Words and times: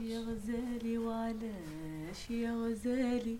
يا 0.00 0.20
غزالي 0.20 0.98
وعلاش 0.98 2.30
يا 2.30 2.52
غزالي 2.52 3.36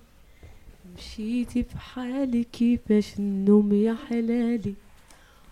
مشيتي 0.97 1.63
في 1.63 1.79
حالي 1.79 2.45
كيفاش 2.45 3.19
النوم 3.19 3.73
يا 3.73 3.95
حلالي. 4.09 4.75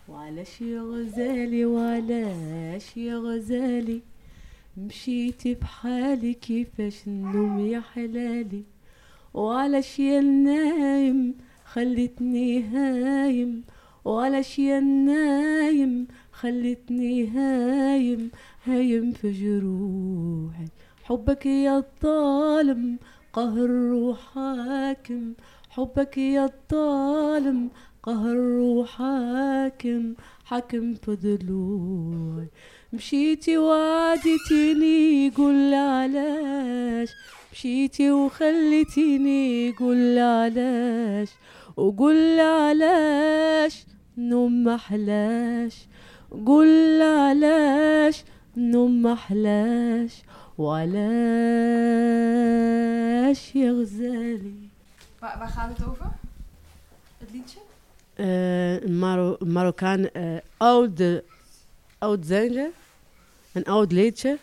وعلاش 0.08 0.60
يا 0.60 0.80
غزالي 0.82 1.64
وعلاش 1.64 2.96
يا 2.96 3.16
غزالي 3.16 4.00
مشيتي 4.76 5.54
في 5.54 5.64
حالي 5.66 6.34
كيفاش 6.34 7.06
النوم 7.06 7.58
يا 7.66 7.80
حلالي. 7.80 8.62
وعلاش 9.34 9.98
يا 9.98 10.20
النايم 10.20 11.34
خلتني 11.64 12.62
هايم 12.62 13.62
وعلاش 14.04 14.58
يا 14.58 14.78
النايم 14.78 16.06
خلتني 16.32 17.28
هايم 17.28 18.30
هايم 18.64 19.12
في 19.12 19.32
جروحي. 19.32 20.66
حبك 21.08 21.46
يا 21.46 21.76
الظالم 21.78 22.98
قهر 23.32 23.70
روحاكم 23.70 25.32
حبك 25.70 26.18
يا 26.18 26.44
الظالم 26.44 27.70
قهر 28.02 28.36
روحاكم 28.36 30.14
حاكم 30.44 30.94
في 30.94 31.16
مشيتي 32.92 33.58
وعدتيني 33.58 35.30
قول 35.30 35.74
علاش؟ 35.74 37.08
مشيتي 37.52 38.10
وخليتيني 38.10 39.72
قول 39.72 40.18
علاش؟ 40.18 41.28
وقول 41.76 42.40
علاش؟ 42.40 43.84
نوم 44.18 44.64
محلاش 44.64 45.86
قول 46.46 47.02
علاش؟ 47.02 48.24
نوم 48.56 49.02
محلاش 49.02 50.22
يا 53.54 53.72
غزالي 53.72 54.54
Waar, 55.20 55.38
waar 55.38 55.48
gaat 55.48 55.68
het 55.78 55.86
over? 55.88 56.06
Het 57.18 57.30
liedje? 57.32 57.58
uh, 58.16 58.88
Maro 59.00 59.36
Marokkaan 59.44 60.08
uh, 60.12 60.36
oud, 60.56 61.00
oud 61.98 62.26
zangje, 62.26 62.70
een 63.52 63.64
oud 63.64 63.92
liedje. 63.92 64.28
Um, 64.28 64.38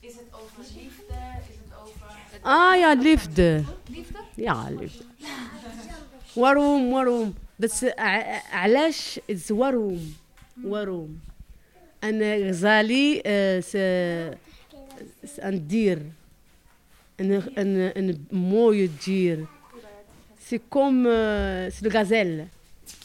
is 0.00 0.14
het 0.14 0.24
over 0.32 0.62
liefde? 0.74 1.14
Is 1.48 1.56
het 1.64 1.72
over... 1.82 2.06
Het 2.30 2.40
Ah 2.42 2.76
ja, 2.78 2.92
liefde. 2.94 3.64
liefde? 3.88 4.18
Ja, 4.34 4.68
liefde. 4.70 5.04
waarom, 6.34 6.90
waarom? 6.90 7.34
بس 7.60 7.84
علاش 8.52 9.20
واروم 9.50 10.14
واروم 10.64 11.20
انا 12.03 12.35
غزالي 12.35 13.21
آه، 13.25 13.59
س 13.59 13.71
س- 15.35 15.39
ندير 15.43 15.99
ان 17.19 17.31
ان 17.57 17.77
ان 17.97 18.17
موي 18.31 18.87
دير 19.05 19.45
سي 20.49 20.59
كوم 20.69 21.03
سي 21.69 21.81
الغزال 21.85 22.45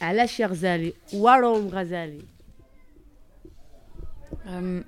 علاش 0.02 0.40
يا 0.40 0.46
غزالي 0.46 0.92
واروم 1.12 1.68
غزالي 1.68 2.22
Ehm, 4.46 4.80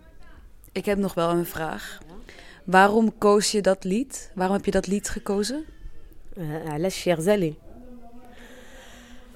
ik 0.72 0.84
heb 0.86 0.98
nog 0.98 1.14
wel 1.14 1.30
een 1.30 1.46
vraag. 1.46 1.98
Waarom 2.64 3.18
koos 3.18 3.50
je 3.52 3.60
dat 3.62 3.84
lied? 3.84 4.30
Waarom 4.34 4.56
heb 4.56 4.64
je 4.64 4.70
dat 4.70 4.86
lied 4.86 5.08
gekozen? 5.08 5.64
Euh, 6.38 6.68
علاش 6.68 7.06
يا 7.06 7.14
غزالي 7.14 7.54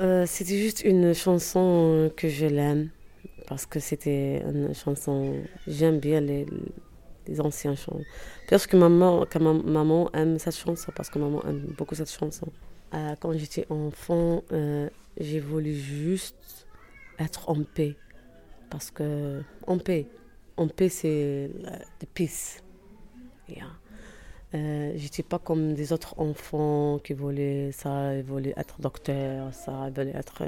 Euh, 0.00 0.27
C'était 0.34 0.58
juste 0.66 0.80
une 0.92 1.12
chanson 1.24 1.66
euh, 1.66 2.08
que 2.20 2.28
je 2.38 2.47
l'aime 2.56 2.84
parce 3.47 3.66
que 3.66 3.80
c'était 3.80 4.41
une 4.41 4.73
chanson. 4.73 5.44
J'aime 5.67 5.99
bien 5.99 6.22
les, 6.22 6.45
anciennes 7.39 7.75
chansons. 7.75 8.03
Parce 8.49 8.67
que 8.67 8.77
maman, 8.77 9.25
que 9.25 9.39
ma 9.39 9.53
maman 9.53 10.09
aime 10.13 10.39
cette 10.39 10.55
chanson 10.55 10.91
parce 10.95 11.09
que 11.09 11.19
maman 11.19 11.41
aime 11.44 11.73
beaucoup 11.77 11.95
cette 11.95 12.11
chanson. 12.11 12.48
Euh, 12.93 13.15
quand 13.20 13.33
j'étais 13.33 13.65
enfant, 13.70 14.43
euh, 14.52 14.89
j'ai 15.17 15.39
voulu 15.39 15.73
juste 15.73 16.67
être 17.20 17.49
en 17.49 17.64
paix 17.64 17.95
parce 18.70 18.92
que 18.92 19.42
en 19.67 19.77
paix, 19.77 20.08
en 20.58 20.67
paix 20.67 20.89
c'est 20.89 21.49
la- 21.61 21.80
the 21.99 22.08
peace. 22.14 22.61
Yeah. 23.48 23.83
Euh, 24.53 24.91
j'étais 24.95 25.23
pas 25.23 25.39
comme 25.39 25.73
des 25.73 25.93
autres 25.93 26.14
enfants 26.19 26.99
qui 27.03 27.14
voulaient 27.14 27.71
ça, 27.71 28.15
ils 28.15 28.23
voulaient 28.23 28.53
être 28.55 28.80
docteur, 28.80 29.52
ça, 29.52 29.86
ils 29.87 29.93
voulaient 29.93 30.15
être, 30.15 30.43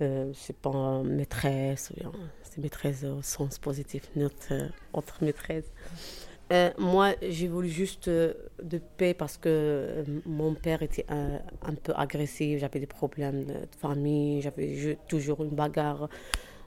euh, 0.00 0.32
je 0.32 0.38
sais 0.38 0.52
pas, 0.52 1.02
maîtresse, 1.04 1.92
c'est 2.42 2.58
maîtresse 2.58 3.04
au 3.04 3.22
sens 3.22 3.58
positif, 3.60 4.02
notre 4.16 4.52
euh, 4.52 4.66
autre 4.92 5.22
maîtresse. 5.22 5.70
Euh, 6.52 6.70
moi, 6.78 7.14
j'ai 7.22 7.46
voulu 7.46 7.68
juste 7.68 8.08
euh, 8.08 8.34
de 8.62 8.78
paix 8.96 9.14
parce 9.14 9.36
que 9.36 10.04
mon 10.26 10.54
père 10.54 10.82
était 10.82 11.06
un, 11.08 11.38
un 11.62 11.74
peu 11.74 11.92
agressif, 11.96 12.58
j'avais 12.58 12.80
des 12.80 12.86
problèmes 12.86 13.44
de, 13.44 13.54
famille, 13.80 14.42
j'avais 14.42 14.74
je- 14.76 14.96
toujours 15.08 15.44
une 15.44 15.50
bagarre. 15.50 16.08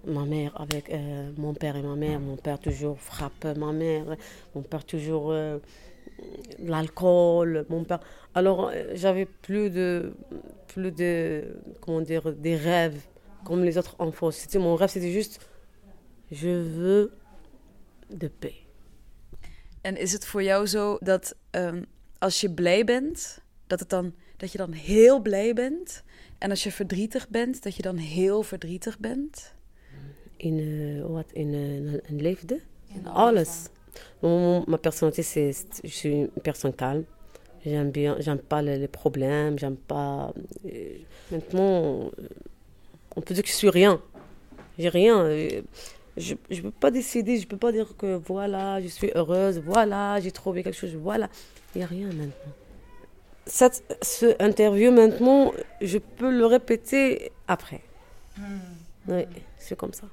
Ma 0.08 0.24
mère 0.24 0.54
avec 0.62 0.90
mon 1.38 1.54
père 1.54 1.76
et 1.76 1.82
ma 1.82 1.96
mère, 1.98 2.22
mon 2.22 2.38
père 2.38 2.58
toujours 2.58 2.98
frappe 3.02 3.44
ma 3.58 3.74
mère, 3.74 4.16
mon 4.56 4.62
père 4.62 4.86
toujours 4.86 5.34
l'alcool, 6.60 7.66
mon 7.70 7.84
père. 7.84 8.00
Alors 8.34 8.70
euh, 8.70 8.92
j'avais 8.94 9.26
plus 9.26 9.70
de, 9.70 10.14
plus 10.68 10.92
de, 10.92 11.44
comment 11.82 12.02
dire, 12.02 12.34
des 12.34 12.56
rêves 12.56 13.02
comme 13.44 13.64
les 13.64 13.78
autres 13.78 13.96
enfants. 14.00 14.32
C'était 14.32 14.60
mon 14.60 14.76
rêve, 14.76 14.90
c'était 14.90 15.12
juste, 15.12 15.40
je 16.32 16.50
veux 16.50 17.12
de 18.10 18.28
paix. 18.28 18.56
En 19.82 19.98
is 19.98 20.12
het 20.12 20.26
voor 20.26 20.44
jou 20.44 20.68
zo 20.68 20.98
dat 21.00 21.36
ehm, 21.52 21.84
als 22.18 22.42
je 22.42 22.52
blij 22.52 22.84
bent, 22.84 23.42
dat, 23.68 23.80
het 23.80 23.90
dan, 23.90 24.14
dat 24.38 24.52
je 24.52 24.58
dan 24.58 24.72
heel 24.72 25.22
blij 25.22 25.54
bent? 25.54 26.04
En 26.38 26.50
als 26.50 26.64
je 26.64 26.72
verdrietig 26.72 27.30
bent, 27.30 27.64
dat 27.64 27.76
je 27.76 27.82
dan 27.82 27.98
heel 27.98 28.44
verdrietig 28.44 29.00
bent? 29.00 29.54
In, 30.38 30.58
euh, 30.58 31.06
wat, 31.06 31.32
in 31.32 31.54
euh, 31.54 31.94
een 32.10 32.22
liefde, 32.22 32.62
alles. 33.04 33.68
Mon- 34.22 34.64
ma 34.68 34.78
personnalité, 34.78 35.24
c'est, 35.24 35.52
je 35.84 35.90
suis 35.90 36.10
une 36.10 36.28
personne 36.44 36.74
calme. 36.74 37.04
J'aime 37.66 37.92
bien, 37.92 38.16
j'aime 38.20 38.40
pas 38.40 38.62
les, 38.62 38.78
les 38.78 38.88
problèmes, 38.88 39.60
j'aime 39.60 39.76
pas. 39.76 40.34
euh, 40.66 40.98
maintenant, 41.32 42.10
euh, 42.20 42.28
on 43.16 43.22
peut 43.22 43.34
dire 43.34 43.44
que 43.44 43.50
je 43.50 43.54
suis 43.56 43.70
rien. 43.70 44.02
J'ai 44.78 44.90
rien. 44.90 45.20
euh, 45.26 45.62
Je 46.18 46.36
ne 46.52 46.62
peux 46.62 46.72
pas 46.72 46.92
décider, 46.92 47.38
je 47.38 47.48
peux 47.48 47.58
pas 47.58 47.72
dire 47.72 47.96
que 47.98 48.16
voilà, 48.28 48.82
je 48.82 48.88
suis 48.88 49.12
heureuse, 49.16 49.60
voilà, 49.60 50.20
j'ai 50.22 50.32
trouvé 50.32 50.64
quelque 50.64 50.76
chose, 50.78 50.96
voilà. 50.96 51.30
Il 51.76 51.80
n'y 51.80 51.84
a 51.84 51.88
rien 51.88 52.08
maintenant. 52.08 52.54
Cette, 53.46 53.84
ce 54.02 54.36
interview 54.42 54.92
maintenant, 54.92 55.52
je 55.82 55.98
peux 55.98 56.30
le 56.32 56.46
répéter 56.46 57.32
après. 57.48 57.82
Oui, 59.08 59.24
c'est 59.58 59.76
comme 59.78 59.94
ça. 59.94 60.08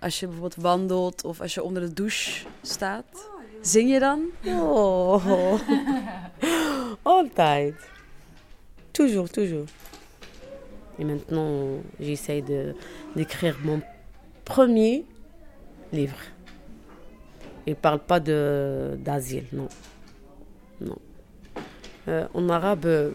Als 0.00 0.20
je 0.20 0.26
bijvoorbeeld 0.26 0.62
wandelt 0.62 1.24
of 1.24 1.40
als 1.40 1.54
je 1.54 1.62
onder 1.62 1.82
de 1.82 1.92
douche 1.92 2.46
staat, 2.62 3.28
zing 3.60 3.90
je 3.90 3.98
dan? 3.98 4.22
Oh, 4.46 5.60
altijd. 7.02 7.74
Toujours, 8.90 9.28
toujours. 9.28 9.68
Et 10.98 11.04
maintenant, 11.04 11.82
j'essaie 11.98 12.42
d'écrire 13.14 13.56
mon 13.64 13.82
premier 14.44 15.04
livre. 15.92 16.18
Il 17.66 17.70
ne 17.70 17.74
parle 17.74 18.00
pas 18.00 18.20
d'asile, 18.20 19.46
non. 19.52 19.68
Non. 20.80 20.98
Euh, 22.08 22.26
en 22.34 22.48
arabe, 22.48 23.14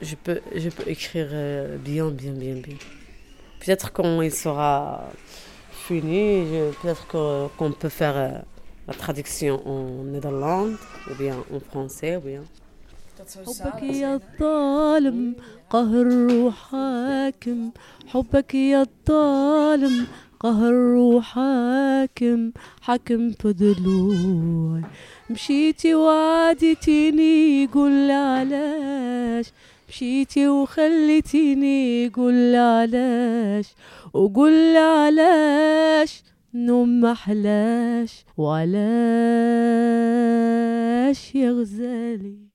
je 0.00 0.14
peux, 0.16 0.40
je 0.54 0.68
peux 0.68 0.88
écrire 0.88 1.28
euh, 1.32 1.76
bien, 1.76 2.10
bien, 2.10 2.32
bien, 2.32 2.54
bien. 2.54 2.76
Peut-être 3.60 3.92
quand 3.92 4.22
il 4.22 4.32
sera 4.32 5.10
fini, 5.86 6.26
peut-être 6.80 7.04
que- 7.12 7.46
qu'on 7.56 7.72
peut 7.82 7.94
faire 8.00 8.16
euh, 8.16 8.30
la 8.88 8.94
traduction 9.02 9.54
en 9.74 9.82
Nederland, 10.14 10.72
ou 11.08 11.12
bien 11.22 11.36
en 11.56 11.60
français, 11.70 12.14
ou 12.20 12.24
bien. 12.30 12.44
حبك 13.46 13.82
يا 13.82 14.14
الظالم 14.14 15.34
قهر 15.70 16.06
روحاكم 16.30 17.70
حبك 18.12 18.54
يا 18.54 18.82
الظالم 18.88 20.06
قهر 20.40 20.72
روحاكم 20.72 22.52
حكم 22.80 23.30
في 23.30 24.74
مشيتي 25.30 25.94
وعدتيني 25.94 27.66
قول 27.74 28.10
علاش 28.10 29.46
مشيتي 29.92 30.48
وخليتيني 30.48 32.08
قول 32.08 32.54
علاش 32.54 33.74
وقول 34.14 34.76
علاش 34.76 36.22
نوم 36.54 37.00
محلاش 37.00 38.24
وعلاش 38.36 38.74
يا 41.34 41.50
غزالي 41.50 42.51